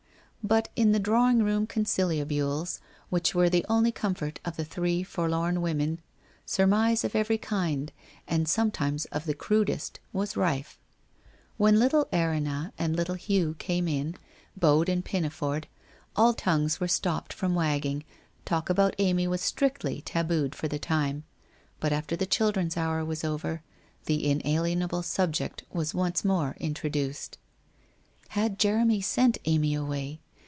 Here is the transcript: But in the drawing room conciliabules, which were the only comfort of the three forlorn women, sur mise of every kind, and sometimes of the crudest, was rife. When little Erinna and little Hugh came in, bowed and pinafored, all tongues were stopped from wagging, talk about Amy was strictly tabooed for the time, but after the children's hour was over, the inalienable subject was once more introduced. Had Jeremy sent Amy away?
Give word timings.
But 0.43 0.69
in 0.75 0.91
the 0.91 0.99
drawing 0.99 1.43
room 1.43 1.67
conciliabules, 1.67 2.79
which 3.11 3.35
were 3.35 3.47
the 3.47 3.63
only 3.69 3.91
comfort 3.91 4.39
of 4.43 4.57
the 4.57 4.65
three 4.65 5.03
forlorn 5.03 5.61
women, 5.61 6.01
sur 6.47 6.65
mise 6.65 7.03
of 7.03 7.15
every 7.15 7.37
kind, 7.37 7.91
and 8.27 8.47
sometimes 8.49 9.05
of 9.11 9.25
the 9.25 9.35
crudest, 9.35 9.99
was 10.11 10.35
rife. 10.35 10.79
When 11.57 11.77
little 11.77 12.07
Erinna 12.11 12.73
and 12.79 12.95
little 12.95 13.13
Hugh 13.15 13.55
came 13.59 13.87
in, 13.87 14.15
bowed 14.57 14.89
and 14.89 15.05
pinafored, 15.05 15.65
all 16.15 16.33
tongues 16.33 16.79
were 16.79 16.87
stopped 16.87 17.33
from 17.33 17.53
wagging, 17.53 18.03
talk 18.43 18.67
about 18.67 18.95
Amy 18.97 19.27
was 19.27 19.41
strictly 19.41 20.01
tabooed 20.01 20.55
for 20.55 20.67
the 20.67 20.79
time, 20.79 21.23
but 21.79 21.93
after 21.93 22.15
the 22.15 22.25
children's 22.25 22.75
hour 22.75 23.05
was 23.05 23.23
over, 23.23 23.61
the 24.05 24.27
inalienable 24.27 25.03
subject 25.03 25.65
was 25.71 25.93
once 25.93 26.25
more 26.25 26.57
introduced. 26.59 27.37
Had 28.29 28.57
Jeremy 28.57 29.01
sent 29.01 29.37
Amy 29.45 29.75
away? 29.75 30.19